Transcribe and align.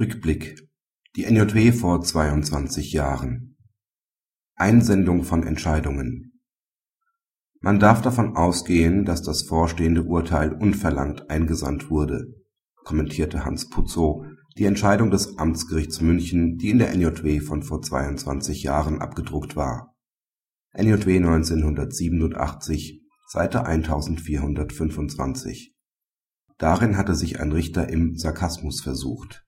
Rückblick 0.00 0.68
Die 1.16 1.24
NJW 1.24 1.72
vor 1.72 2.00
22 2.00 2.92
Jahren 2.92 3.56
Einsendung 4.54 5.24
von 5.24 5.42
Entscheidungen 5.42 6.40
Man 7.60 7.80
darf 7.80 8.00
davon 8.00 8.36
ausgehen, 8.36 9.04
dass 9.04 9.22
das 9.22 9.42
vorstehende 9.42 10.04
Urteil 10.04 10.52
unverlangt 10.52 11.28
eingesandt 11.30 11.90
wurde, 11.90 12.32
kommentierte 12.84 13.44
Hans 13.44 13.70
Putzow 13.70 14.24
die 14.56 14.66
Entscheidung 14.66 15.10
des 15.10 15.36
Amtsgerichts 15.36 16.00
München, 16.00 16.58
die 16.58 16.70
in 16.70 16.78
der 16.78 16.94
NJW 16.94 17.40
von 17.40 17.64
vor 17.64 17.82
22 17.82 18.62
Jahren 18.62 19.00
abgedruckt 19.00 19.56
war. 19.56 19.96
NJW 20.74 21.16
1987, 21.16 23.02
Seite 23.26 23.66
1425. 23.66 25.74
Darin 26.56 26.96
hatte 26.96 27.16
sich 27.16 27.40
ein 27.40 27.50
Richter 27.50 27.88
im 27.88 28.16
Sarkasmus 28.16 28.80
versucht 28.80 29.44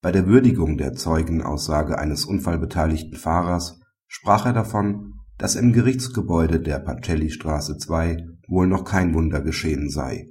bei 0.00 0.12
der 0.12 0.28
Würdigung 0.28 0.76
der 0.76 0.94
Zeugenaussage 0.94 1.98
eines 1.98 2.24
unfallbeteiligten 2.24 3.16
Fahrers 3.16 3.80
sprach 4.06 4.46
er 4.46 4.52
davon, 4.52 5.14
dass 5.38 5.56
im 5.56 5.72
Gerichtsgebäude 5.72 6.60
der 6.60 6.78
Pacellistraße 6.78 7.78
2 7.78 8.24
wohl 8.46 8.68
noch 8.68 8.84
kein 8.84 9.12
Wunder 9.14 9.40
geschehen 9.40 9.90
sei. 9.90 10.26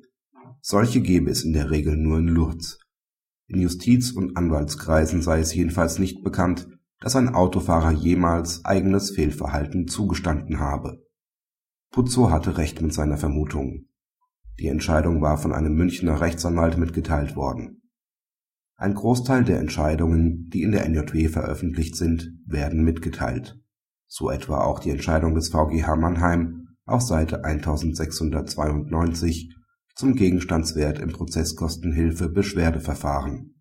Solche 0.62 1.02
gebe 1.02 1.30
es 1.30 1.44
in 1.44 1.52
der 1.52 1.70
Regel 1.70 1.98
nur 1.98 2.20
in 2.20 2.28
Lourdes. 2.28 2.80
In 3.48 3.60
Justiz 3.60 4.12
und 4.12 4.38
Anwaltskreisen 4.38 5.22
sei 5.22 5.40
es 5.40 5.54
jedenfalls 5.54 6.00
nicht 6.00 6.24
bekannt, 6.24 6.68
dass 7.00 7.18
ein 7.18 7.36
Autofahrer 7.36 7.92
jemals 7.92 8.64
eigenes 8.64 9.12
Fehlverhalten 9.12 9.88
zugestanden 9.88 10.60
habe. 10.60 11.04
Putzow 11.92 12.32
hatte 12.32 12.58
recht 12.58 12.82
mit 12.82 12.94
seiner 12.94 13.18
Vermutung. 13.18 13.88
Die 14.60 14.68
Entscheidung 14.68 15.22
war 15.22 15.38
von 15.38 15.54
einem 15.54 15.76
Münchner 15.76 16.22
Rechtsanwalt 16.22 16.78
mitgeteilt 16.78 17.36
worden 17.36 17.82
ein 18.78 18.94
Großteil 18.94 19.44
der 19.44 19.60
Entscheidungen, 19.60 20.50
die 20.50 20.62
in 20.62 20.72
der 20.72 20.88
NJW 20.88 21.28
veröffentlicht 21.30 21.96
sind, 21.96 22.32
werden 22.46 22.84
mitgeteilt, 22.84 23.60
so 24.06 24.30
etwa 24.30 24.64
auch 24.64 24.78
die 24.80 24.92
Entscheidung 24.92 25.34
des 25.34 25.50
VGH 25.50 25.96
Mannheim 25.96 26.68
auf 26.86 27.02
Seite 27.02 27.44
1692 27.44 29.56
zum 29.96 30.14
Gegenstandswert 30.14 31.00
im 31.00 31.12
Prozesskostenhilfe-Beschwerdeverfahren. 31.12 33.56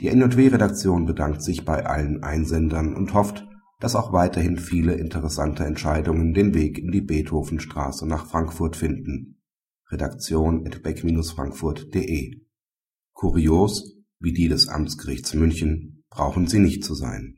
Die 0.00 0.14
NJW-Redaktion 0.14 1.06
bedankt 1.06 1.42
sich 1.42 1.64
bei 1.64 1.86
allen 1.86 2.22
Einsendern 2.22 2.94
und 2.94 3.14
hofft, 3.14 3.48
dass 3.80 3.96
auch 3.96 4.12
weiterhin 4.12 4.58
viele 4.58 4.92
interessante 4.94 5.64
Entscheidungen 5.64 6.34
den 6.34 6.52
Weg 6.52 6.78
in 6.78 6.90
die 6.90 7.00
Beethovenstraße 7.00 8.06
nach 8.06 8.26
Frankfurt 8.26 8.76
finden. 8.76 9.40
Redaktion 9.90 10.66
at 10.66 10.82
beck-frankfurt.de 10.82 12.47
Kurios 13.18 13.96
wie 14.20 14.32
die 14.32 14.46
des 14.46 14.68
Amtsgerichts 14.68 15.34
München 15.34 16.04
brauchen 16.08 16.46
sie 16.46 16.60
nicht 16.60 16.84
zu 16.84 16.94
sein 16.94 17.36